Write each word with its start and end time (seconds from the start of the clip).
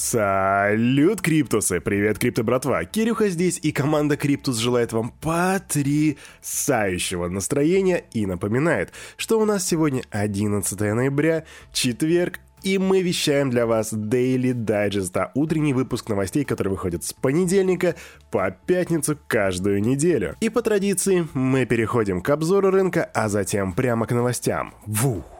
Салют, 0.00 1.20
Криптусы! 1.20 1.80
Привет, 1.80 2.20
Крипто 2.20 2.44
братва! 2.44 2.84
Кирюха 2.84 3.28
здесь, 3.30 3.58
и 3.60 3.72
команда 3.72 4.16
Криптус 4.16 4.58
желает 4.58 4.92
вам 4.92 5.12
потрясающего 5.20 7.26
настроения 7.26 8.04
и 8.12 8.24
напоминает, 8.24 8.92
что 9.16 9.40
у 9.40 9.44
нас 9.44 9.66
сегодня 9.66 10.04
11 10.10 10.78
ноября, 10.78 11.42
четверг, 11.72 12.38
и 12.62 12.78
мы 12.78 13.02
вещаем 13.02 13.50
для 13.50 13.66
вас 13.66 13.92
Daily 13.92 14.52
Digest, 14.52 15.18
а 15.18 15.32
утренний 15.34 15.74
выпуск 15.74 16.08
новостей, 16.08 16.44
который 16.44 16.68
выходит 16.68 17.02
с 17.02 17.12
понедельника 17.12 17.96
по 18.30 18.52
пятницу 18.52 19.18
каждую 19.26 19.82
неделю. 19.82 20.36
И 20.38 20.48
по 20.48 20.62
традиции 20.62 21.26
мы 21.34 21.66
переходим 21.66 22.20
к 22.20 22.30
обзору 22.30 22.70
рынка, 22.70 23.10
а 23.14 23.28
затем 23.28 23.72
прямо 23.72 24.06
к 24.06 24.14
новостям. 24.14 24.74
Вух! 24.86 25.37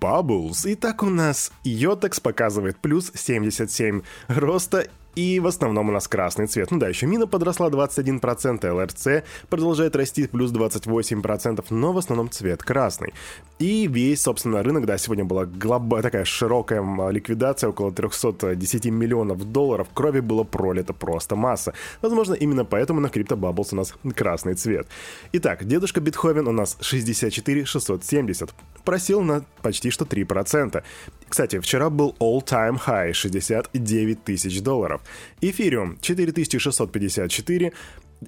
Bubbles. 0.00 0.62
Итак, 0.64 1.02
у 1.02 1.10
нас 1.10 1.52
Yotex 1.64 2.20
показывает 2.20 2.76
плюс 2.78 3.12
77 3.14 4.02
роста 4.28 4.88
и 5.16 5.40
в 5.40 5.46
основном 5.46 5.88
у 5.88 5.92
нас 5.92 6.06
красный 6.06 6.46
цвет. 6.46 6.70
Ну 6.70 6.78
да, 6.78 6.88
еще 6.88 7.06
мина 7.06 7.26
подросла 7.26 7.68
21%, 7.70 8.60
LRC 8.60 9.24
продолжает 9.48 9.96
расти 9.96 10.26
плюс 10.26 10.52
28%, 10.52 11.64
но 11.70 11.92
в 11.92 11.98
основном 11.98 12.30
цвет 12.30 12.62
красный. 12.62 13.14
И 13.58 13.88
весь, 13.88 14.22
собственно, 14.22 14.62
рынок, 14.62 14.84
да, 14.84 14.98
сегодня 14.98 15.24
была 15.24 15.46
глоба, 15.46 16.02
такая 16.02 16.26
широкая 16.26 16.82
ликвидация, 17.10 17.70
около 17.70 17.90
310 17.90 18.84
миллионов 18.86 19.50
долларов. 19.50 19.88
Крови 19.94 20.20
было 20.20 20.44
пролито 20.44 20.92
просто 20.92 21.36
масса. 21.36 21.72
Возможно, 22.02 22.34
именно 22.34 22.66
поэтому 22.66 23.00
на 23.00 23.06
Crypto 23.06 23.36
Bubbles 23.36 23.68
у 23.72 23.76
нас 23.76 23.94
красный 24.14 24.54
цвет. 24.54 24.86
Итак, 25.32 25.64
дедушка 25.66 26.02
Бетховен 26.02 26.46
у 26.46 26.52
нас 26.52 26.76
64 26.82 27.64
670. 27.64 28.50
Просил 28.84 29.22
на 29.22 29.44
почти 29.62 29.90
что 29.90 30.04
3%. 30.04 30.82
Кстати, 31.28 31.58
вчера 31.58 31.88
был 31.88 32.14
all-time 32.20 32.78
high 32.86 33.14
69 33.14 34.22
тысяч 34.22 34.60
долларов. 34.60 35.00
Эфириум 35.40 35.98
4654, 36.00 37.72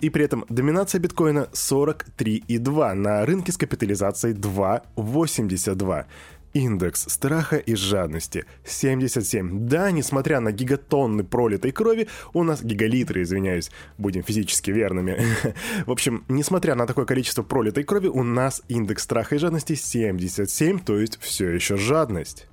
и 0.00 0.10
при 0.10 0.24
этом 0.24 0.44
доминация 0.48 1.00
биткоина 1.00 1.48
43,2 1.52 2.94
на 2.94 3.24
рынке 3.24 3.52
с 3.52 3.56
капитализацией 3.56 4.34
2,82. 4.34 6.06
Индекс 6.54 7.04
страха 7.08 7.56
и 7.56 7.74
жадности 7.74 8.44
77. 8.64 9.68
Да, 9.68 9.90
несмотря 9.90 10.40
на 10.40 10.50
гигатонны 10.50 11.22
пролитой 11.22 11.72
крови, 11.72 12.08
у 12.32 12.42
нас 12.42 12.62
гигалитры, 12.62 13.22
извиняюсь, 13.22 13.70
будем 13.98 14.22
физически 14.22 14.70
верными. 14.70 15.18
В 15.86 15.90
общем, 15.90 16.24
несмотря 16.28 16.74
на 16.74 16.86
такое 16.86 17.04
количество 17.04 17.42
пролитой 17.42 17.84
крови, 17.84 18.08
у 18.08 18.22
нас 18.22 18.62
индекс 18.68 19.04
страха 19.04 19.34
и 19.34 19.38
жадности 19.38 19.74
77, 19.74 20.78
то 20.80 20.98
есть 20.98 21.18
все 21.20 21.50
еще 21.50 21.76
жадность. 21.76 22.46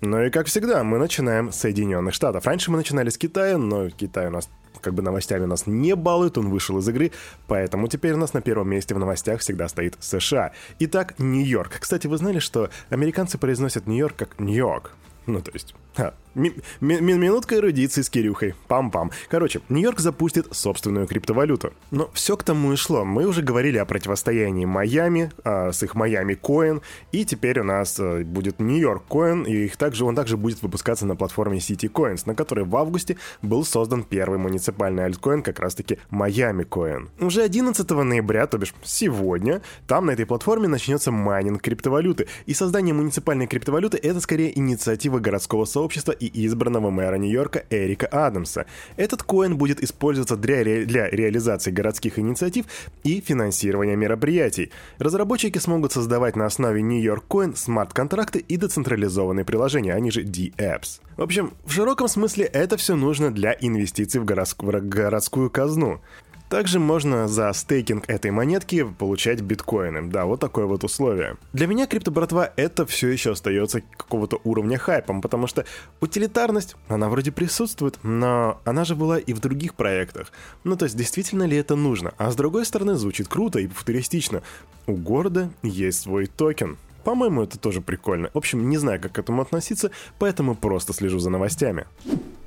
Ну 0.00 0.22
и 0.22 0.30
как 0.30 0.46
всегда, 0.46 0.82
мы 0.82 0.98
начинаем 0.98 1.52
с 1.52 1.56
Соединенных 1.56 2.14
Штатов. 2.14 2.46
Раньше 2.46 2.70
мы 2.70 2.78
начинали 2.78 3.10
с 3.10 3.18
Китая, 3.18 3.58
но 3.58 3.90
Китай 3.90 4.28
у 4.28 4.30
нас 4.30 4.48
как 4.80 4.94
бы 4.94 5.02
новостями 5.02 5.44
нас 5.44 5.66
не 5.66 5.94
балует, 5.94 6.38
он 6.38 6.48
вышел 6.48 6.78
из 6.78 6.88
игры, 6.88 7.12
поэтому 7.46 7.86
теперь 7.86 8.14
у 8.14 8.16
нас 8.16 8.32
на 8.32 8.40
первом 8.40 8.70
месте 8.70 8.94
в 8.94 8.98
новостях 8.98 9.40
всегда 9.40 9.68
стоит 9.68 9.96
США. 10.00 10.52
Итак, 10.78 11.18
Нью-Йорк. 11.18 11.80
Кстати, 11.80 12.06
вы 12.06 12.16
знали, 12.16 12.38
что 12.38 12.70
американцы 12.88 13.36
произносят 13.36 13.86
Нью-Йорк 13.86 14.16
как 14.16 14.40
Нью-Йорк? 14.40 14.92
Ну, 15.26 15.42
то 15.42 15.50
есть... 15.52 15.74
А, 15.96 16.14
ми- 16.34 16.54
ми- 16.80 17.00
минутка 17.00 17.56
эрудиции 17.56 18.02
с 18.02 18.10
Кирюхой. 18.10 18.54
Пам-пам. 18.68 19.10
Короче, 19.28 19.60
Нью-Йорк 19.68 20.00
запустит 20.00 20.46
собственную 20.50 21.06
криптовалюту. 21.06 21.72
Но 21.90 22.10
все 22.14 22.36
к 22.36 22.42
тому 22.42 22.72
и 22.72 22.76
шло. 22.76 23.04
Мы 23.04 23.26
уже 23.26 23.42
говорили 23.42 23.78
о 23.78 23.84
противостоянии 23.84 24.64
Майами 24.64 25.32
а, 25.44 25.72
с 25.72 25.82
их 25.82 25.94
Miami 25.94 26.34
Coin, 26.34 26.82
и 27.12 27.24
теперь 27.24 27.60
у 27.60 27.64
нас 27.64 27.96
а, 27.98 28.22
будет 28.24 28.60
New 28.60 28.79
York 28.79 29.04
Coin, 29.08 29.42
и 29.42 29.64
их 29.64 29.76
также, 29.76 30.04
он 30.04 30.14
также 30.14 30.36
будет 30.36 30.62
выпускаться 30.62 31.06
на 31.06 31.16
платформе 31.16 31.58
City 31.58 31.90
Coins, 31.90 32.22
на 32.26 32.34
которой 32.34 32.64
в 32.64 32.76
августе 32.76 33.16
был 33.42 33.64
создан 33.64 34.04
первый 34.04 34.38
муниципальный 34.38 35.04
альткоин, 35.04 35.42
как 35.42 35.58
раз-таки 35.60 35.98
Miami 36.10 36.64
Coin. 36.64 37.10
Уже 37.20 37.42
11 37.42 37.88
ноября, 37.90 38.46
то 38.46 38.58
бишь 38.58 38.74
сегодня, 38.82 39.62
там 39.86 40.06
на 40.06 40.12
этой 40.12 40.26
платформе 40.26 40.68
начнется 40.68 41.10
майнинг 41.10 41.62
криптовалюты, 41.62 42.26
и 42.46 42.54
создание 42.54 42.94
муниципальной 42.94 43.46
криптовалюты— 43.46 43.98
это 44.02 44.20
скорее 44.20 44.56
инициатива 44.58 45.18
городского 45.18 45.64
сообщества 45.64 46.12
и 46.26 46.46
избранного 46.46 46.90
мэра 46.90 47.16
Нью-Йорка 47.16 47.64
Эрика 47.70 48.06
Адамса. 48.06 48.66
Этот 48.96 49.22
коин 49.22 49.56
будет 49.56 49.82
использоваться 49.82 50.36
для, 50.36 50.62
ре... 50.62 50.84
для 50.84 51.08
реализации 51.08 51.70
городских 51.70 52.18
инициатив 52.18 52.66
и 53.04 53.20
финансирования 53.20 53.96
мероприятий. 53.96 54.70
Разработчики 54.98 55.58
смогут 55.58 55.92
создавать 55.92 56.36
на 56.36 56.46
основе 56.46 56.82
Нью-Йорк 56.82 57.24
Coin 57.28 57.56
смарт-контракты 57.56 58.38
и 58.38 58.56
децентрализованные 58.56 59.44
приложения, 59.44 59.94
они 59.94 60.10
же 60.10 60.22
D-Apps. 60.22 61.00
В 61.16 61.22
общем, 61.22 61.52
в 61.64 61.72
широком 61.72 62.08
смысле 62.08 62.44
это 62.46 62.76
все 62.76 62.96
нужно 62.96 63.30
для 63.30 63.56
инвестиций 63.60 64.20
в, 64.20 64.24
городск... 64.24 64.62
в 64.62 64.88
городскую 64.88 65.50
казну. 65.50 66.00
Также 66.50 66.80
можно 66.80 67.28
за 67.28 67.52
стейкинг 67.52 68.10
этой 68.10 68.32
монетки 68.32 68.82
получать 68.82 69.40
биткоины. 69.40 70.10
Да, 70.10 70.24
вот 70.24 70.40
такое 70.40 70.66
вот 70.66 70.82
условие. 70.82 71.36
Для 71.52 71.68
меня 71.68 71.86
крипто 71.86 72.10
братва 72.10 72.52
это 72.56 72.84
все 72.86 73.06
еще 73.06 73.30
остается 73.30 73.82
какого-то 73.96 74.40
уровня 74.42 74.76
хайпом, 74.76 75.22
потому 75.22 75.46
что 75.46 75.64
утилитарность, 76.00 76.74
она 76.88 77.08
вроде 77.08 77.30
присутствует, 77.30 78.00
но 78.02 78.60
она 78.64 78.84
же 78.84 78.96
была 78.96 79.20
и 79.20 79.32
в 79.32 79.38
других 79.38 79.76
проектах. 79.76 80.32
Ну 80.64 80.74
то 80.74 80.86
есть 80.86 80.96
действительно 80.96 81.44
ли 81.44 81.56
это 81.56 81.76
нужно? 81.76 82.14
А 82.18 82.32
с 82.32 82.34
другой 82.34 82.66
стороны 82.66 82.96
звучит 82.96 83.28
круто 83.28 83.60
и 83.60 83.68
футуристично. 83.68 84.42
У 84.88 84.94
города 84.94 85.50
есть 85.62 86.00
свой 86.00 86.26
токен. 86.26 86.78
По-моему, 87.04 87.42
это 87.42 87.60
тоже 87.60 87.80
прикольно. 87.80 88.28
В 88.34 88.38
общем, 88.38 88.68
не 88.68 88.76
знаю, 88.76 89.00
как 89.00 89.12
к 89.12 89.18
этому 89.20 89.42
относиться, 89.42 89.92
поэтому 90.18 90.56
просто 90.56 90.94
слежу 90.94 91.20
за 91.20 91.30
новостями. 91.30 91.86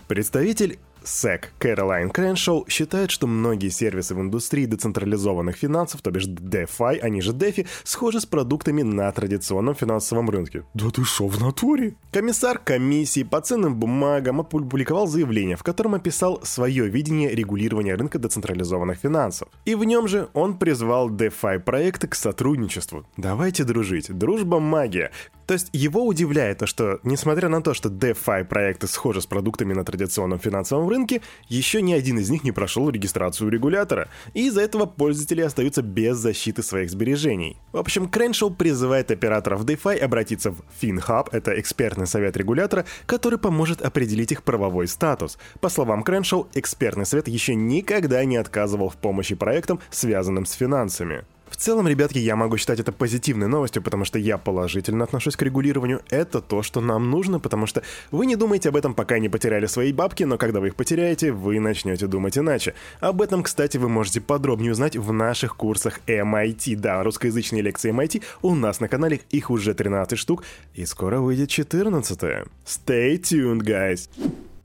Представитель 0.10 0.78
SEC 1.04 1.46
Кэролайн 1.60 2.10
Крэншоу 2.10 2.66
считает, 2.68 3.12
что 3.12 3.28
многие 3.28 3.70
сервисы 3.70 4.16
в 4.16 4.22
индустрии 4.22 4.66
децентрализованных 4.66 5.56
финансов, 5.56 6.02
то 6.02 6.12
бишь 6.12 6.28
DeFi, 6.28 7.00
они 7.00 7.22
же 7.22 7.34
DeFi, 7.34 7.68
схожи 7.84 8.20
с 8.20 8.26
продуктами 8.26 8.82
на 8.82 9.12
традиционном 9.12 9.76
финансовом 9.76 10.30
рынке. 10.30 10.64
Да 10.74 10.90
ты 10.90 11.04
шо 11.04 11.28
в 11.28 11.40
натуре? 11.40 11.96
Комиссар 12.12 12.58
комиссии 12.58 13.24
по 13.24 13.42
ценным 13.42 13.76
бумагам 13.76 14.42
опубликовал 14.42 15.08
заявление, 15.08 15.56
в 15.56 15.64
котором 15.64 15.96
описал 15.96 16.42
свое 16.44 16.88
видение 16.88 17.34
регулирования 17.34 17.96
рынка 17.96 18.20
децентрализованных 18.20 18.98
финансов. 18.98 19.48
И 19.66 19.76
в 19.76 19.84
нем 19.84 20.08
же 20.08 20.30
он 20.34 20.58
призвал 20.58 21.10
DeFi 21.10 21.60
проекты 21.60 22.08
к 22.08 22.16
сотрудничеству. 22.16 23.06
Давайте 23.18 23.64
дружить. 23.64 24.12
Дружба 24.12 24.60
магия. 24.60 25.12
То 25.46 25.54
есть 25.54 25.70
его 25.74 26.06
удивляет 26.06 26.60
то, 26.60 26.66
что, 26.66 27.00
несмотря 27.04 27.50
на 27.50 27.62
то, 27.62 27.74
что 27.74 27.90
DeFi 27.90 28.46
проекты 28.46 28.88
схожи 28.88 29.22
с 29.22 29.26
продуктами 29.26 29.74
на 29.74 29.84
традиционном 29.84 30.40
финансовом 30.40 30.90
рынке, 30.90 31.22
еще 31.48 31.82
ни 31.82 31.94
один 31.94 32.20
из 32.20 32.30
них 32.30 32.44
не 32.44 32.52
прошел 32.52 32.90
регистрацию 32.90 33.50
регулятора, 33.50 34.10
и 34.34 34.48
из-за 34.48 34.62
этого 34.62 34.86
пользователи 34.86 35.42
остаются 35.42 35.82
без 35.82 36.18
защиты 36.18 36.64
своих 36.64 36.90
сбережений. 36.90 37.58
В 37.72 37.78
общем, 37.78 38.08
Креншоу 38.08 38.52
призывает 38.52 39.12
операторов 39.12 39.66
DeFi 39.66 39.98
обратиться 39.98 40.52
в 40.52 40.64
FinHub, 40.82 41.28
это 41.32 41.60
экспертный 41.60 42.08
совет 42.08 42.38
регулятора, 42.38 42.86
который 43.06 43.40
поможет 43.40 43.82
определить 43.82 44.32
их 44.32 44.44
правовой 44.44 44.88
статус. 44.88 45.38
По 45.60 45.70
словам 45.70 46.04
Креншоу, 46.04 46.48
экспертный 46.54 47.06
совет 47.06 47.28
еще 47.28 47.56
никогда 47.56 48.24
не 48.26 48.38
отказывал 48.38 48.90
в 48.90 48.96
помощи 48.96 49.36
проектам, 49.36 49.80
связанным 49.90 50.46
с 50.46 50.54
финансами. 50.54 51.26
В 51.54 51.56
целом, 51.56 51.88
ребятки, 51.88 52.18
я 52.18 52.36
могу 52.36 52.58
считать 52.58 52.80
это 52.80 52.92
позитивной 52.92 53.48
новостью, 53.48 53.84
потому 53.84 54.06
что 54.06 54.18
я 54.18 54.40
положительно 54.40 55.04
отношусь 55.04 55.36
к 55.36 55.42
регулированию. 55.44 56.02
Это 56.10 56.42
то, 56.42 56.64
что 56.64 56.82
нам 56.82 57.12
нужно, 57.12 57.40
потому 57.40 57.68
что 57.68 57.84
вы 58.10 58.26
не 58.26 58.36
думаете 58.36 58.70
об 58.70 58.76
этом, 58.76 58.96
пока 58.96 59.20
не 59.20 59.30
потеряли 59.30 59.68
свои 59.68 59.94
бабки, 59.94 60.24
но 60.24 60.40
когда 60.40 60.60
вы 60.60 60.70
их 60.70 60.76
потеряете, 60.76 61.32
вы 61.32 61.60
начнете 61.60 62.08
думать 62.08 62.40
иначе. 62.40 62.74
Об 63.00 63.22
этом, 63.22 63.44
кстати, 63.44 63.78
вы 63.78 63.88
можете 63.88 64.20
подробнее 64.20 64.72
узнать 64.72 64.98
в 64.98 65.14
наших 65.14 65.56
курсах 65.56 66.00
MIT. 66.08 66.76
Да, 66.76 67.04
русскоязычные 67.04 67.62
лекции 67.62 67.94
MIT 67.94 68.24
у 68.42 68.56
нас 68.56 68.80
на 68.80 68.88
канале, 68.88 69.22
их 69.30 69.52
уже 69.52 69.76
13 69.76 70.18
штук, 70.18 70.44
и 70.74 70.88
скоро 70.88 71.20
выйдет 71.20 71.50
14 71.50 72.24
-е. 72.24 72.48
Stay 72.66 73.22
tuned, 73.22 73.62
guys! 73.62 74.10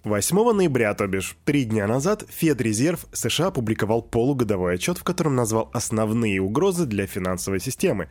8 0.09 0.53
ноября, 0.53 0.95
то 0.95 1.07
бишь 1.07 1.37
три 1.45 1.65
дня 1.65 1.87
назад, 1.87 2.25
Федрезерв 2.29 3.07
США 3.13 3.49
опубликовал 3.49 4.03
полугодовой 4.03 4.75
отчет, 4.75 4.99
в 4.99 5.05
котором 5.05 5.37
назвал 5.37 5.71
основные 5.73 6.41
угрозы 6.41 6.87
для 6.87 7.07
финансовой 7.07 7.61
системы. 7.61 8.09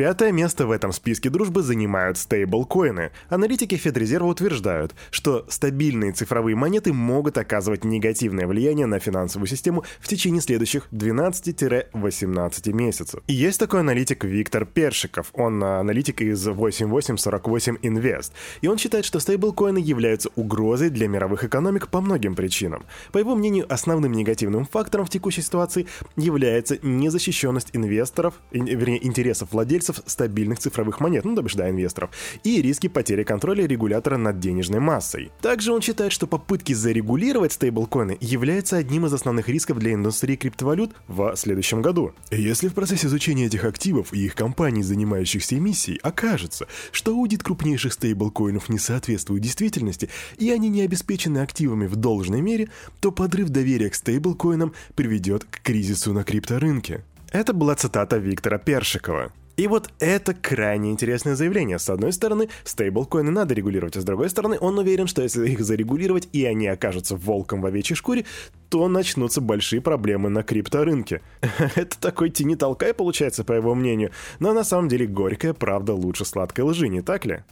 Пятое 0.00 0.32
место 0.32 0.66
в 0.66 0.70
этом 0.70 0.92
списке 0.92 1.28
дружбы 1.28 1.60
занимают 1.60 2.16
стейблкоины. 2.16 3.10
Аналитики 3.28 3.74
Федрезерва 3.74 4.28
утверждают, 4.28 4.94
что 5.10 5.44
стабильные 5.50 6.12
цифровые 6.12 6.56
монеты 6.56 6.94
могут 6.94 7.36
оказывать 7.36 7.84
негативное 7.84 8.46
влияние 8.46 8.86
на 8.86 8.98
финансовую 8.98 9.46
систему 9.46 9.84
в 10.00 10.08
течение 10.08 10.40
следующих 10.40 10.88
12-18 10.90 12.72
месяцев. 12.72 13.20
И 13.26 13.34
есть 13.34 13.60
такой 13.60 13.80
аналитик 13.80 14.24
Виктор 14.24 14.64
Першиков, 14.64 15.32
он 15.34 15.62
аналитик 15.62 16.22
из 16.22 16.46
8848 16.46 17.76
Invest, 17.82 18.32
и 18.62 18.68
он 18.68 18.78
считает, 18.78 19.04
что 19.04 19.20
стейблкоины 19.20 19.76
являются 19.76 20.30
угрозой 20.34 20.88
для 20.88 21.08
мировых 21.08 21.44
экономик 21.44 21.88
по 21.88 22.00
многим 22.00 22.34
причинам. 22.34 22.84
По 23.12 23.18
его 23.18 23.34
мнению, 23.34 23.70
основным 23.70 24.12
негативным 24.12 24.64
фактором 24.64 25.04
в 25.04 25.10
текущей 25.10 25.42
ситуации 25.42 25.86
является 26.16 26.78
незащищенность 26.80 27.68
инвесторов, 27.74 28.32
вернее, 28.50 29.06
интересов 29.06 29.52
владельцев 29.52 29.89
владельцев 29.90 30.04
стабильных 30.06 30.58
цифровых 30.58 31.00
монет, 31.00 31.24
ну, 31.24 31.34
то 31.34 31.42
бишь, 31.42 31.54
да, 31.54 31.68
инвесторов, 31.70 32.10
и 32.44 32.62
риски 32.62 32.88
потери 32.88 33.24
контроля 33.24 33.66
регулятора 33.66 34.16
над 34.16 34.38
денежной 34.38 34.80
массой. 34.80 35.30
Также 35.40 35.72
он 35.72 35.80
считает, 35.80 36.12
что 36.12 36.26
попытки 36.26 36.72
зарегулировать 36.72 37.52
стейблкоины 37.52 38.16
являются 38.20 38.76
одним 38.76 39.06
из 39.06 39.12
основных 39.12 39.48
рисков 39.48 39.78
для 39.78 39.94
индустрии 39.94 40.36
криптовалют 40.36 40.92
в 41.08 41.34
следующем 41.36 41.82
году. 41.82 42.12
Если 42.30 42.68
в 42.68 42.74
процессе 42.74 43.06
изучения 43.06 43.46
этих 43.46 43.64
активов 43.64 44.12
и 44.12 44.24
их 44.24 44.34
компаний, 44.34 44.82
занимающихся 44.82 45.56
эмиссией, 45.56 45.98
окажется, 46.02 46.66
что 46.92 47.12
аудит 47.12 47.42
крупнейших 47.42 47.92
стейблкоинов 47.92 48.68
не 48.68 48.78
соответствует 48.78 49.42
действительности, 49.42 50.08
и 50.38 50.50
они 50.50 50.68
не 50.68 50.82
обеспечены 50.82 51.38
активами 51.38 51.86
в 51.86 51.96
должной 51.96 52.40
мере, 52.40 52.68
то 53.00 53.12
подрыв 53.12 53.48
доверия 53.48 53.90
к 53.90 53.94
стейблкоинам 53.94 54.74
приведет 54.94 55.44
к 55.44 55.60
кризису 55.62 56.12
на 56.12 56.24
крипторынке. 56.24 57.04
Это 57.32 57.52
была 57.52 57.76
цитата 57.76 58.18
Виктора 58.18 58.58
Першикова. 58.58 59.32
И 59.60 59.66
вот 59.66 59.90
это 59.98 60.32
крайне 60.32 60.90
интересное 60.90 61.34
заявление. 61.34 61.78
С 61.78 61.90
одной 61.90 62.14
стороны, 62.14 62.48
стейблкоины 62.64 63.30
надо 63.30 63.52
регулировать, 63.52 63.94
а 63.94 64.00
с 64.00 64.04
другой 64.04 64.30
стороны, 64.30 64.56
он 64.58 64.78
уверен, 64.78 65.06
что 65.06 65.20
если 65.20 65.50
их 65.50 65.60
зарегулировать 65.60 66.30
и 66.32 66.46
они 66.46 66.66
окажутся 66.66 67.14
волком 67.14 67.60
в 67.60 67.66
овечьей 67.66 67.94
шкуре, 67.94 68.24
то 68.70 68.88
начнутся 68.88 69.42
большие 69.42 69.82
проблемы 69.82 70.30
на 70.30 70.42
крипторынке. 70.42 71.20
Это 71.74 72.00
такой 72.00 72.30
тени-толкай 72.30 72.94
получается, 72.94 73.44
по 73.44 73.52
его 73.52 73.74
мнению, 73.74 74.12
но 74.38 74.54
на 74.54 74.64
самом 74.64 74.88
деле 74.88 75.06
горькая 75.06 75.52
правда 75.52 75.92
лучше 75.92 76.24
сладкой 76.24 76.64
лжи, 76.64 76.88
не 76.88 77.02
так 77.02 77.26
ли? 77.26 77.44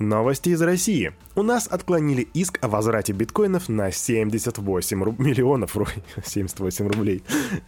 Новости 0.00 0.48
из 0.48 0.60
России. 0.60 1.12
У 1.36 1.42
нас 1.42 1.68
отклонили 1.68 2.22
иск 2.34 2.58
о 2.62 2.68
возврате 2.68 3.12
биткоинов 3.12 3.68
на 3.68 3.92
78 3.92 5.04
руб... 5.04 5.20
миллионов 5.20 5.76
рублей. 5.76 6.02
78 6.24 6.88
рублей. 6.92 7.22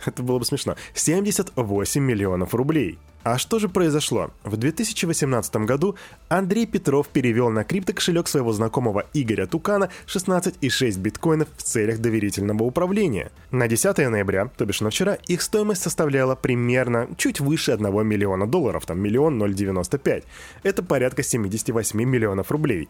Это 0.04 0.24
было 0.24 0.40
бы 0.40 0.44
смешно. 0.44 0.74
78 0.94 2.02
миллионов 2.02 2.52
рублей. 2.52 2.98
А 3.22 3.36
что 3.36 3.58
же 3.58 3.68
произошло? 3.68 4.30
В 4.44 4.56
2018 4.56 5.56
году 5.56 5.94
Андрей 6.30 6.64
Петров 6.64 7.06
перевел 7.08 7.50
на 7.50 7.64
криптокошелек 7.64 8.26
своего 8.26 8.50
знакомого 8.54 9.04
Игоря 9.12 9.46
Тукана 9.46 9.90
16,6 10.06 10.98
биткоинов 10.98 11.48
в 11.54 11.62
целях 11.62 11.98
доверительного 11.98 12.62
управления. 12.62 13.30
На 13.50 13.68
10 13.68 13.98
ноября, 14.08 14.50
то 14.56 14.64
бишь 14.64 14.80
на 14.80 14.88
вчера, 14.88 15.18
их 15.26 15.42
стоимость 15.42 15.82
составляла 15.82 16.34
примерно 16.34 17.08
чуть 17.18 17.40
выше 17.40 17.72
1 17.72 18.06
миллиона 18.06 18.46
долларов, 18.46 18.86
там 18.86 18.98
миллион 18.98 19.38
095. 19.38 20.24
Это 20.62 20.82
порядка 20.82 21.22
78 21.22 22.02
миллионов 22.02 22.50
рублей. 22.50 22.88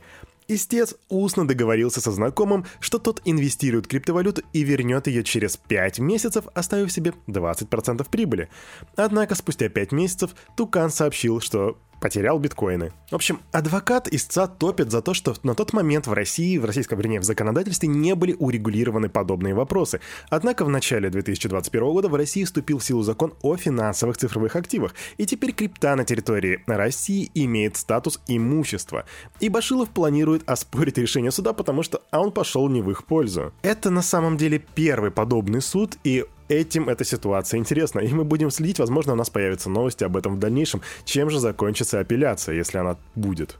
Истец 0.51 0.97
устно 1.09 1.47
договорился 1.47 2.01
со 2.01 2.11
знакомым, 2.11 2.67
что 2.81 2.99
тот 2.99 3.23
инвестирует 3.25 3.87
криптовалюту 3.87 4.43
и 4.53 4.65
вернет 4.65 5.07
ее 5.07 5.23
через 5.23 5.57
5 5.57 6.01
месяцев, 6.01 6.45
оставив 6.55 6.91
себе 6.91 7.15
20% 7.29 8.05
прибыли. 8.11 8.49
Однако 8.97 9.37
спустя 9.37 9.69
5 9.69 9.93
месяцев 9.93 10.35
Тукан 10.57 10.91
сообщил, 10.91 11.41
что 11.41 11.79
потерял 12.01 12.39
биткоины. 12.39 12.93
В 13.11 13.15
общем, 13.15 13.41
адвокат 13.53 14.09
истца 14.09 14.47
топит 14.47 14.91
за 14.91 15.03
то, 15.03 15.15
что 15.15 15.35
на 15.43 15.55
тот 15.55 15.73
момент 15.73 16.07
в 16.07 16.13
России, 16.13 16.59
в 16.59 16.65
российском, 16.65 16.99
вернее, 16.99 17.21
в 17.21 17.25
законодательстве 17.25 17.89
не 17.89 18.15
были 18.15 18.35
урегулированы 18.39 19.09
подобные 19.09 19.55
вопросы. 19.55 20.01
Однако 20.29 20.65
в 20.65 20.69
начале 20.69 21.11
2021 21.11 21.85
года 21.93 22.09
в 22.09 22.15
России 22.15 22.45
вступил 22.45 22.79
в 22.79 22.85
силу 22.85 23.03
закон 23.03 23.35
о 23.43 23.57
финансовых 23.57 24.17
цифровых 24.17 24.57
активах, 24.57 24.95
и 25.19 25.27
теперь 25.27 25.53
крипта 25.53 25.95
на 25.95 26.05
территории 26.05 26.63
России 26.67 27.31
имеет 27.35 27.77
статус 27.77 28.21
имущества. 28.27 29.05
И 29.41 29.49
Башилов 29.49 29.91
планирует 29.91 30.49
оспорить 30.49 30.99
решение 30.99 31.31
суда, 31.31 31.53
потому 31.53 31.83
что 31.83 32.03
а 32.11 32.21
он 32.21 32.33
пошел 32.33 32.69
не 32.69 32.83
в 32.83 32.91
их 32.91 33.05
пользу. 33.05 33.53
Это 33.63 33.91
на 33.91 34.03
самом 34.03 34.37
деле 34.37 34.63
первый 34.75 35.11
подобный 35.11 35.61
суд, 35.61 35.97
и 36.05 36.25
этим 36.51 36.89
эта 36.89 37.05
ситуация 37.05 37.59
интересна, 37.59 38.01
и 38.01 38.13
мы 38.13 38.25
будем 38.25 38.51
следить, 38.51 38.79
возможно, 38.79 39.13
у 39.13 39.17
нас 39.17 39.31
появятся 39.31 39.71
новости 39.71 40.05
об 40.05 40.17
этом 40.17 40.37
в 40.37 40.39
дальнейшем, 40.39 40.83
чем 41.05 41.31
же 41.31 41.39
закончится 41.39 42.01
апелляция, 42.01 42.57
если 42.57 42.79
она 42.79 42.97
будет. 43.15 43.59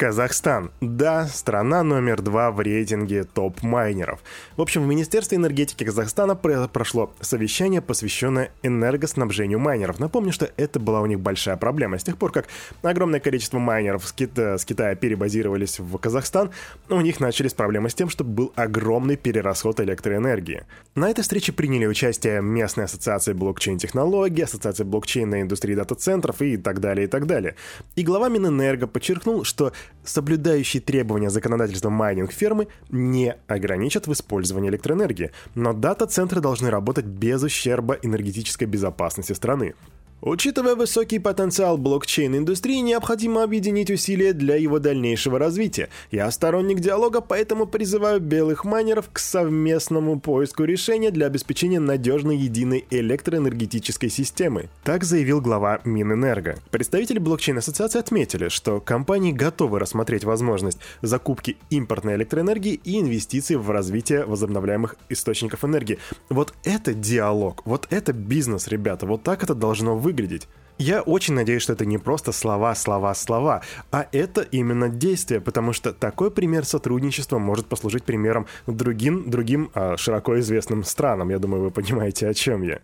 Казахстан. 0.00 0.70
Да, 0.80 1.26
страна 1.26 1.82
номер 1.82 2.22
два 2.22 2.50
в 2.52 2.60
рейтинге 2.60 3.24
топ-майнеров. 3.24 4.20
В 4.56 4.62
общем, 4.62 4.82
в 4.82 4.86
Министерстве 4.86 5.36
энергетики 5.36 5.84
Казахстана 5.84 6.34
прошло 6.34 7.12
совещание, 7.20 7.82
посвященное 7.82 8.50
энергоснабжению 8.62 9.58
майнеров. 9.58 10.00
Напомню, 10.00 10.32
что 10.32 10.48
это 10.56 10.80
была 10.80 11.02
у 11.02 11.06
них 11.06 11.20
большая 11.20 11.58
проблема. 11.58 11.98
С 11.98 12.04
тех 12.04 12.16
пор, 12.16 12.32
как 12.32 12.46
огромное 12.80 13.20
количество 13.20 13.58
майнеров 13.58 14.08
с, 14.08 14.12
Кита, 14.14 14.56
с 14.56 14.64
Китая 14.64 14.94
перебазировались 14.94 15.78
в 15.78 15.98
Казахстан, 15.98 16.50
у 16.88 17.02
них 17.02 17.20
начались 17.20 17.52
проблемы 17.52 17.90
с 17.90 17.94
тем, 17.94 18.08
что 18.08 18.24
был 18.24 18.54
огромный 18.56 19.16
перерасход 19.16 19.80
электроэнергии. 19.80 20.64
На 20.94 21.10
этой 21.10 21.20
встрече 21.20 21.52
приняли 21.52 21.84
участие 21.84 22.40
местные 22.40 22.86
ассоциации 22.86 23.34
блокчейн-технологий, 23.34 24.44
ассоциация 24.44 24.86
блокчейна 24.86 25.42
индустрии 25.42 25.74
дата-центров 25.74 26.40
и 26.40 26.56
так 26.56 26.80
далее, 26.80 27.04
и 27.04 27.06
так 27.06 27.26
далее. 27.26 27.54
И 27.96 28.02
глава 28.02 28.30
Минэнерго 28.30 28.86
подчеркнул, 28.86 29.44
что 29.44 29.74
соблюдающие 30.04 30.80
требования 30.80 31.30
законодательства 31.30 31.90
майнинг-фермы 31.90 32.68
не 32.90 33.36
ограничат 33.46 34.06
в 34.06 34.12
использовании 34.12 34.70
электроэнергии, 34.70 35.32
но 35.54 35.72
дата-центры 35.72 36.40
должны 36.40 36.70
работать 36.70 37.04
без 37.04 37.42
ущерба 37.42 37.98
энергетической 38.02 38.64
безопасности 38.64 39.32
страны. 39.32 39.74
Учитывая 40.22 40.74
высокий 40.74 41.18
потенциал 41.18 41.78
блокчейн-индустрии, 41.78 42.80
необходимо 42.80 43.42
объединить 43.42 43.90
усилия 43.90 44.34
для 44.34 44.54
его 44.56 44.78
дальнейшего 44.78 45.38
развития. 45.38 45.88
Я 46.10 46.30
сторонник 46.30 46.80
диалога, 46.80 47.22
поэтому 47.22 47.66
призываю 47.66 48.20
белых 48.20 48.66
майнеров 48.66 49.08
к 49.10 49.18
совместному 49.18 50.20
поиску 50.20 50.64
решения 50.64 51.10
для 51.10 51.26
обеспечения 51.26 51.80
надежной 51.80 52.36
единой 52.36 52.84
электроэнергетической 52.90 54.10
системы. 54.10 54.68
Так 54.84 55.04
заявил 55.04 55.40
глава 55.40 55.80
Минэнерго. 55.84 56.58
Представители 56.70 57.18
блокчейн-ассоциации 57.18 57.98
отметили, 57.98 58.50
что 58.50 58.78
компании 58.78 59.32
готовы 59.32 59.78
рассмотреть 59.78 60.24
возможность 60.24 60.80
закупки 61.00 61.56
импортной 61.70 62.16
электроэнергии 62.16 62.78
и 62.84 63.00
инвестиций 63.00 63.56
в 63.56 63.70
развитие 63.70 64.26
возобновляемых 64.26 64.96
источников 65.08 65.64
энергии. 65.64 65.98
Вот 66.28 66.52
это 66.64 66.92
диалог, 66.92 67.62
вот 67.64 67.86
это 67.88 68.12
бизнес, 68.12 68.68
ребята, 68.68 69.06
вот 69.06 69.22
так 69.22 69.42
это 69.42 69.54
должно 69.54 69.96
выглядеть 69.96 70.09
выглядеть. 70.10 70.48
Я 70.78 71.02
очень 71.02 71.34
надеюсь, 71.34 71.62
что 71.62 71.74
это 71.74 71.84
не 71.84 71.98
просто 71.98 72.32
слова, 72.32 72.74
слова, 72.74 73.14
слова, 73.14 73.60
а 73.92 74.06
это 74.12 74.40
именно 74.40 74.88
действие, 74.88 75.40
потому 75.40 75.74
что 75.74 75.92
такой 75.92 76.30
пример 76.30 76.64
сотрудничества 76.64 77.38
может 77.38 77.66
послужить 77.66 78.04
примером 78.04 78.46
другим, 78.66 79.30
другим 79.30 79.70
а, 79.74 79.96
широко 79.98 80.40
известным 80.40 80.84
странам. 80.84 81.28
Я 81.28 81.38
думаю, 81.38 81.64
вы 81.64 81.70
понимаете, 81.70 82.28
о 82.28 82.34
чем 82.34 82.62
я. 82.62 82.80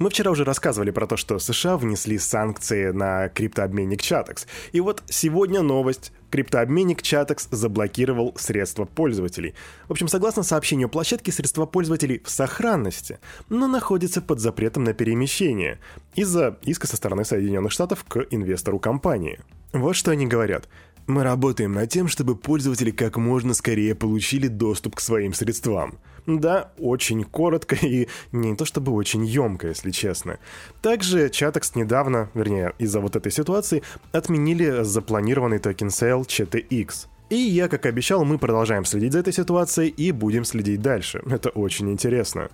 Мы 0.00 0.08
вчера 0.08 0.30
уже 0.30 0.44
рассказывали 0.44 0.90
про 0.92 1.06
то, 1.06 1.18
что 1.18 1.38
США 1.38 1.76
внесли 1.76 2.16
санкции 2.16 2.90
на 2.90 3.28
криптообменник 3.28 4.00
Chatex. 4.00 4.46
И 4.72 4.80
вот 4.80 5.02
сегодня 5.10 5.60
новость. 5.60 6.10
Криптообменник 6.30 7.02
Chatex 7.02 7.48
заблокировал 7.50 8.34
средства 8.38 8.86
пользователей. 8.86 9.54
В 9.88 9.92
общем, 9.92 10.08
согласно 10.08 10.42
сообщению 10.42 10.88
площадки, 10.88 11.30
средства 11.30 11.66
пользователей 11.66 12.22
в 12.24 12.30
сохранности, 12.30 13.18
но 13.50 13.66
находятся 13.66 14.22
под 14.22 14.40
запретом 14.40 14.84
на 14.84 14.94
перемещение 14.94 15.78
из-за 16.14 16.56
иска 16.62 16.86
со 16.86 16.96
стороны 16.96 17.26
Соединенных 17.26 17.70
Штатов 17.70 18.02
к 18.08 18.26
инвестору 18.30 18.78
компании. 18.78 19.38
Вот 19.74 19.96
что 19.96 20.12
они 20.12 20.26
говорят. 20.26 20.66
Мы 21.10 21.24
работаем 21.24 21.72
над 21.72 21.90
тем, 21.90 22.06
чтобы 22.06 22.36
пользователи 22.36 22.92
как 22.92 23.16
можно 23.16 23.52
скорее 23.52 23.96
получили 23.96 24.46
доступ 24.46 24.94
к 24.94 25.00
своим 25.00 25.34
средствам. 25.34 25.98
Да, 26.24 26.70
очень 26.78 27.24
коротко 27.24 27.74
и 27.74 28.06
не 28.30 28.54
то 28.54 28.64
чтобы 28.64 28.92
очень 28.92 29.24
емко, 29.26 29.66
если 29.66 29.90
честно. 29.90 30.38
Также 30.82 31.26
Chatex 31.26 31.72
недавно, 31.74 32.30
вернее, 32.34 32.74
из-за 32.78 33.00
вот 33.00 33.16
этой 33.16 33.32
ситуации, 33.32 33.82
отменили 34.12 34.84
запланированный 34.84 35.58
token 35.58 35.90
sale 35.90 36.22
CTX. 36.22 37.08
И 37.28 37.34
я, 37.34 37.66
как 37.66 37.86
обещал, 37.86 38.24
мы 38.24 38.38
продолжаем 38.38 38.84
следить 38.84 39.12
за 39.12 39.18
этой 39.18 39.32
ситуацией 39.32 39.88
и 39.88 40.12
будем 40.12 40.44
следить 40.44 40.80
дальше. 40.80 41.22
Это 41.28 41.48
очень 41.48 41.90
интересно. 41.90 42.50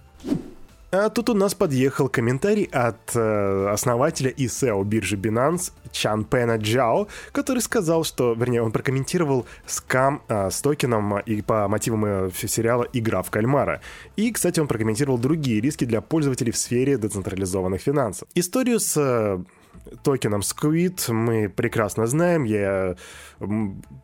А 0.98 1.10
тут 1.10 1.28
у 1.28 1.34
нас 1.34 1.54
подъехал 1.54 2.08
комментарий 2.08 2.64
от 2.72 3.14
э, 3.14 3.68
основателя 3.68 4.30
и 4.30 4.46
SEO 4.46 4.82
биржи 4.82 5.16
Binance 5.16 5.72
Чан 5.92 6.24
Пена 6.24 6.56
Джао, 6.56 7.06
который 7.32 7.58
сказал, 7.58 8.02
что, 8.02 8.32
вернее, 8.32 8.62
он 8.62 8.72
прокомментировал 8.72 9.44
скам 9.66 10.22
э, 10.28 10.48
с 10.50 10.62
токеном 10.62 11.18
и 11.18 11.42
по 11.42 11.68
мотивам 11.68 12.04
э, 12.06 12.30
сериала 12.34 12.86
«Игра 12.94 13.20
в 13.22 13.30
кальмара». 13.30 13.82
И, 14.16 14.32
кстати, 14.32 14.58
он 14.58 14.68
прокомментировал 14.68 15.18
другие 15.18 15.60
риски 15.60 15.84
для 15.84 16.00
пользователей 16.00 16.50
в 16.50 16.56
сфере 16.56 16.96
децентрализованных 16.96 17.82
финансов. 17.82 18.26
Историю 18.34 18.80
с 18.80 18.96
э, 18.96 19.38
токеном 20.02 20.40
Squid 20.40 21.12
мы 21.12 21.48
прекрасно 21.48 22.06
знаем. 22.06 22.44
Я, 22.44 22.96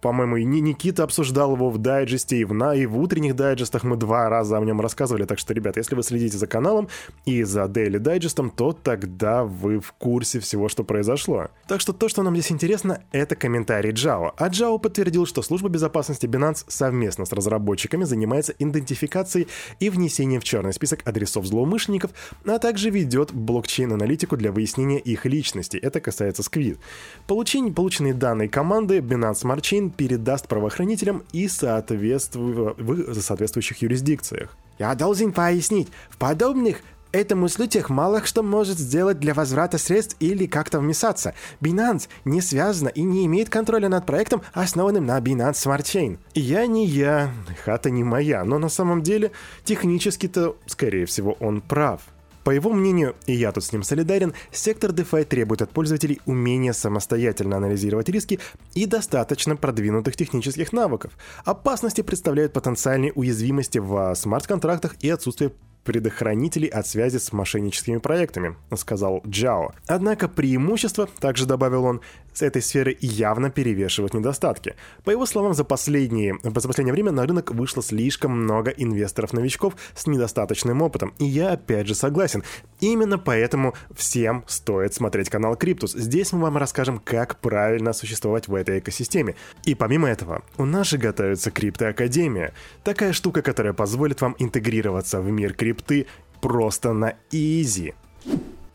по-моему, 0.00 0.36
и 0.36 0.44
Никита 0.44 1.04
обсуждал 1.04 1.54
его 1.54 1.70
в 1.70 1.78
дайджесте, 1.78 2.38
и 2.38 2.44
в, 2.44 2.52
на, 2.52 2.74
и 2.74 2.86
в 2.86 2.98
утренних 2.98 3.34
дайджестах 3.36 3.84
мы 3.84 3.96
два 3.96 4.28
раза 4.28 4.58
о 4.58 4.64
нем 4.64 4.80
рассказывали. 4.80 5.24
Так 5.24 5.38
что, 5.38 5.54
ребят, 5.54 5.76
если 5.76 5.94
вы 5.94 6.02
следите 6.02 6.36
за 6.38 6.46
каналом 6.46 6.88
и 7.24 7.42
за 7.42 7.62
Daily 7.64 7.98
дайджестом, 7.98 8.50
то 8.50 8.72
тогда 8.72 9.44
вы 9.44 9.80
в 9.80 9.92
курсе 9.92 10.40
всего, 10.40 10.68
что 10.68 10.84
произошло. 10.84 11.48
Так 11.66 11.80
что 11.80 11.92
то, 11.92 12.08
что 12.08 12.22
нам 12.22 12.34
здесь 12.34 12.52
интересно, 12.52 13.02
это 13.12 13.34
комментарий 13.36 13.92
Джао. 13.92 14.34
А 14.36 14.48
Джао 14.48 14.78
подтвердил, 14.78 15.26
что 15.26 15.42
служба 15.42 15.68
безопасности 15.68 16.26
Binance 16.26 16.64
совместно 16.68 17.24
с 17.24 17.32
разработчиками 17.32 18.04
занимается 18.04 18.54
идентификацией 18.58 19.48
и 19.80 19.90
внесением 19.90 20.40
в 20.40 20.44
черный 20.44 20.72
список 20.72 21.00
адресов 21.04 21.46
злоумышленников, 21.46 22.10
а 22.44 22.58
также 22.58 22.90
ведет 22.90 23.32
блокчейн-аналитику 23.32 24.36
для 24.36 24.52
выяснения 24.52 24.98
их 24.98 25.26
личности 25.26 25.61
ликвидности. 25.62 25.76
Это 25.76 26.00
касается 26.00 26.42
Squid. 26.42 26.78
Получение, 27.26 27.72
полученные 27.72 28.14
данные 28.14 28.48
команды 28.48 28.98
Binance 28.98 29.42
Smart 29.42 29.60
Chain 29.60 29.90
передаст 29.90 30.48
правоохранителям 30.48 31.22
и 31.32 31.48
соответству... 31.48 32.74
в 32.78 33.20
соответствующих 33.20 33.82
юрисдикциях. 33.82 34.56
Я 34.78 34.94
должен 34.94 35.32
пояснить, 35.32 35.88
в 36.10 36.16
подобных 36.16 36.78
этому 37.12 37.48
случаях 37.48 37.90
мало 37.90 38.24
что 38.24 38.42
может 38.42 38.78
сделать 38.78 39.18
для 39.20 39.34
возврата 39.34 39.76
средств 39.76 40.16
или 40.18 40.46
как-то 40.46 40.80
вмешаться. 40.80 41.34
Binance 41.60 42.08
не 42.24 42.40
связана 42.40 42.88
и 42.88 43.02
не 43.02 43.26
имеет 43.26 43.50
контроля 43.50 43.88
над 43.88 44.06
проектом, 44.06 44.40
основанным 44.54 45.04
на 45.04 45.18
Binance 45.18 45.52
Smart 45.52 45.82
Chain. 45.82 46.18
Я 46.34 46.66
не 46.66 46.86
я, 46.86 47.30
хата 47.64 47.90
не 47.90 48.02
моя, 48.02 48.44
но 48.44 48.58
на 48.58 48.70
самом 48.70 49.02
деле 49.02 49.30
технически-то, 49.64 50.56
скорее 50.66 51.04
всего, 51.04 51.36
он 51.38 51.60
прав. 51.60 52.00
По 52.44 52.50
его 52.50 52.72
мнению, 52.72 53.14
и 53.26 53.32
я 53.32 53.52
тут 53.52 53.64
с 53.64 53.72
ним 53.72 53.82
солидарен, 53.82 54.34
сектор 54.50 54.90
DeFi 54.90 55.24
требует 55.24 55.62
от 55.62 55.70
пользователей 55.70 56.20
умения 56.26 56.72
самостоятельно 56.72 57.56
анализировать 57.56 58.08
риски 58.08 58.40
и 58.74 58.86
достаточно 58.86 59.56
продвинутых 59.56 60.16
технических 60.16 60.72
навыков. 60.72 61.12
Опасности 61.44 62.00
представляют 62.00 62.52
потенциальные 62.52 63.12
уязвимости 63.12 63.78
в 63.78 64.14
смарт-контрактах 64.14 64.96
и 65.00 65.08
отсутствие 65.08 65.52
предохранителей 65.84 66.68
от 66.68 66.86
связи 66.86 67.18
с 67.18 67.32
мошенническими 67.32 67.98
проектами, 67.98 68.56
сказал 68.76 69.22
Джао. 69.26 69.72
Однако 69.86 70.28
преимущества, 70.28 71.08
также 71.18 71.46
добавил 71.46 71.84
он, 71.84 72.00
с 72.32 72.42
этой 72.42 72.62
сферы 72.62 72.96
явно 73.00 73.50
перевешивают 73.50 74.14
недостатки. 74.14 74.74
По 75.04 75.10
его 75.10 75.26
словам, 75.26 75.54
за, 75.54 75.64
последние, 75.64 76.38
за 76.42 76.68
последнее 76.68 76.92
время 76.92 77.12
на 77.12 77.26
рынок 77.26 77.52
вышло 77.52 77.82
слишком 77.82 78.32
много 78.32 78.70
инвесторов-новичков 78.70 79.74
с 79.94 80.06
недостаточным 80.06 80.82
опытом. 80.82 81.14
И 81.18 81.24
я 81.24 81.52
опять 81.52 81.86
же 81.86 81.94
согласен. 81.94 82.42
Именно 82.80 83.18
поэтому 83.18 83.74
всем 83.94 84.44
стоит 84.46 84.94
смотреть 84.94 85.28
канал 85.28 85.56
Криптус. 85.56 85.92
Здесь 85.92 86.32
мы 86.32 86.40
вам 86.40 86.56
расскажем, 86.56 86.98
как 86.98 87.40
правильно 87.40 87.92
существовать 87.92 88.48
в 88.48 88.54
этой 88.54 88.78
экосистеме. 88.78 89.34
И 89.64 89.74
помимо 89.74 90.08
этого, 90.08 90.42
у 90.56 90.64
нас 90.64 90.88
же 90.88 90.98
готовится 90.98 91.50
Криптоакадемия. 91.50 92.54
Такая 92.84 93.12
штука, 93.12 93.42
которая 93.42 93.72
позволит 93.72 94.20
вам 94.20 94.34
интегрироваться 94.38 95.20
в 95.20 95.30
мир 95.30 95.54
крипты 95.54 96.06
просто 96.40 96.92
на 96.92 97.14
изи. 97.30 97.94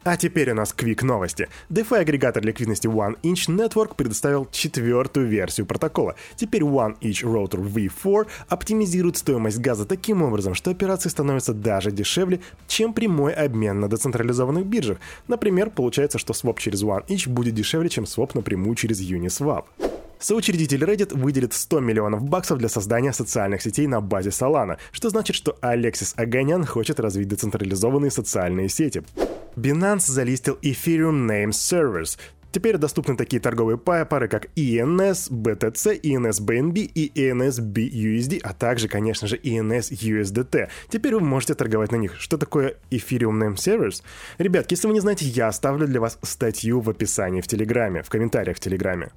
А 0.08 0.16
теперь 0.16 0.52
у 0.52 0.54
нас 0.54 0.72
квик 0.72 1.04
новости. 1.04 1.50
DeFi 1.70 1.98
агрегатор 1.98 2.42
ликвидности 2.42 2.88
One 2.88 3.20
Inch 3.24 3.50
Network 3.50 3.96
предоставил 3.98 4.48
четвертую 4.50 5.28
версию 5.28 5.66
протокола. 5.66 6.16
Теперь 6.38 6.62
One 6.62 6.98
Inch 7.02 7.26
Router 7.26 7.62
V4 7.62 8.26
оптимизирует 8.48 9.18
стоимость 9.18 9.60
газа 9.60 9.86
таким 9.86 10.22
образом, 10.22 10.54
что 10.54 10.72
операции 10.72 11.10
становятся 11.10 11.54
даже 11.54 11.92
дешевле, 11.92 12.40
чем 12.70 12.94
прямой 12.94 13.34
обмен 13.34 13.82
на 13.82 13.90
децентрализованных 13.90 14.66
биржах. 14.66 15.00
Например, 15.28 15.70
получается, 15.70 16.20
что 16.20 16.32
своп 16.32 16.60
через 16.60 16.84
One 16.84 17.06
Inch 17.08 17.28
будет 17.28 17.56
дешевле, 17.56 17.90
чем 17.90 18.06
своп 18.06 18.34
напрямую 18.34 18.76
через 18.76 19.02
Uniswap. 19.02 19.66
Соучредитель 20.20 20.84
Reddit 20.84 21.18
выделит 21.18 21.54
100 21.54 21.80
миллионов 21.80 22.24
баксов 22.24 22.58
для 22.58 22.70
создания 22.70 23.14
социальных 23.14 23.62
сетей 23.62 23.88
на 23.88 24.02
базе 24.02 24.30
Solana, 24.30 24.78
что 24.92 25.10
значит, 25.10 25.36
что 25.36 25.58
Алексис 25.62 26.14
Аганян 26.18 26.66
хочет 26.66 27.00
развить 27.00 27.28
децентрализованные 27.28 28.12
социальные 28.12 28.70
сети. 28.70 29.04
Binance 29.56 30.12
залистил 30.12 30.58
Ethereum 30.62 31.28
Name 31.28 31.50
Servers, 31.50 32.18
Теперь 32.52 32.78
доступны 32.78 33.16
такие 33.16 33.40
торговые 33.40 33.78
пары, 33.78 34.28
как 34.28 34.48
ENS, 34.56 35.30
BTC, 35.30 36.02
ENS 36.02 36.42
BNB 36.42 36.80
и 36.80 37.12
ENS 37.14 37.60
BUSD, 37.60 38.40
а 38.42 38.54
также, 38.54 38.88
конечно 38.88 39.28
же, 39.28 39.38
ENS 39.38 39.92
USDT. 39.92 40.70
Теперь 40.90 41.14
вы 41.14 41.20
можете 41.20 41.54
торговать 41.54 41.92
на 41.92 41.98
них. 41.98 42.16
Что 42.16 42.38
такое 42.38 42.76
Ethereum 42.90 43.40
Name 43.40 43.56
Servers? 43.56 44.02
Ребятки, 44.38 44.74
если 44.74 44.88
вы 44.88 44.94
не 44.94 45.02
знаете, 45.02 45.26
я 45.26 45.50
оставлю 45.50 45.88
для 45.88 46.00
вас 46.00 46.18
статью 46.24 46.80
в 46.80 46.90
описании 46.90 47.42
в 47.42 47.48
Телеграме, 47.48 48.02
в 48.02 48.10
комментариях 48.10 48.58
в 48.58 48.60
Телеграме. 48.60 49.12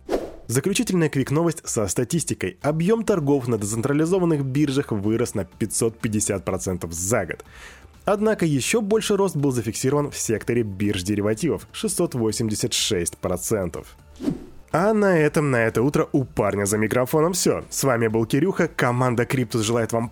Заключительная 0.50 1.08
квик-новость 1.08 1.62
со 1.64 1.86
статистикой. 1.86 2.58
Объем 2.60 3.04
торгов 3.04 3.46
на 3.46 3.56
децентрализованных 3.56 4.44
биржах 4.44 4.90
вырос 4.90 5.36
на 5.36 5.42
550% 5.42 6.90
за 6.90 7.24
год. 7.24 7.44
Однако 8.04 8.46
еще 8.46 8.80
больше 8.80 9.16
рост 9.16 9.36
был 9.36 9.52
зафиксирован 9.52 10.10
в 10.10 10.18
секторе 10.18 10.64
бирж 10.64 11.04
деривативов– 11.04 11.68
686%. 11.72 13.86
А 14.72 14.92
на 14.92 15.16
этом 15.16 15.52
на 15.52 15.62
это 15.62 15.82
утро 15.82 16.08
у 16.10 16.24
парня 16.24 16.64
за 16.64 16.78
микрофоном 16.78 17.32
все. 17.32 17.62
С 17.70 17.84
вами 17.84 18.08
был 18.08 18.26
Кирюха, 18.26 18.66
команда 18.66 19.26
Криптус 19.26 19.62
желает 19.62 19.92
вам 19.92 20.10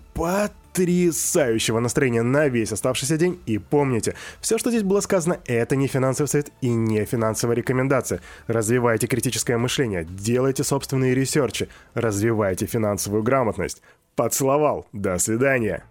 потрясающего 0.79 1.81
настроения 1.81 2.23
на 2.23 2.49
весь 2.49 2.73
оставшийся 2.73 3.17
день. 3.17 3.41
И 3.47 3.59
помните, 3.59 4.15
все, 4.41 4.59
что 4.59 4.71
здесь 4.71 4.85
было 4.85 5.01
сказано, 5.01 5.39
это 5.47 5.75
не 5.75 5.89
финансовый 5.89 6.29
совет 6.29 6.53
и 6.61 6.69
не 6.69 7.05
финансовая 7.05 7.57
рекомендация. 7.57 8.21
Развивайте 8.47 9.09
критическое 9.09 9.59
мышление, 9.59 10.07
делайте 10.09 10.63
собственные 10.63 11.15
ресерчи, 11.15 11.69
развивайте 11.95 12.67
финансовую 12.67 13.25
грамотность. 13.25 13.83
Поцеловал. 14.15 14.87
До 14.93 15.19
свидания. 15.19 15.85